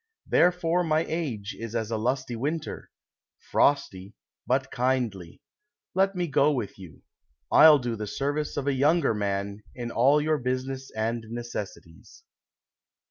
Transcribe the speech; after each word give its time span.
Therefore 0.25 0.83
my 0.83 1.05
age 1.07 1.55
is 1.59 1.75
as 1.75 1.91
a 1.91 1.97
lusty 1.97 2.35
winter, 2.35 2.89
Frosty, 3.51 4.15
but 4.47 4.71
kindly: 4.71 5.43
let 5.93 6.15
me 6.15 6.25
go 6.25 6.51
with 6.51 6.79
you; 6.79 7.03
I 7.51 7.67
'11 7.67 7.81
do 7.83 7.95
the 7.97 8.07
service 8.07 8.57
of 8.57 8.65
a 8.65 8.73
younger 8.73 9.13
man 9.13 9.61
In 9.75 9.91
all 9.91 10.19
your 10.19 10.39
business 10.39 10.89
and 10.95 11.27
necessities. 11.29 12.23